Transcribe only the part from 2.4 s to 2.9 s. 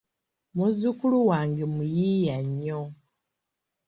nnyo.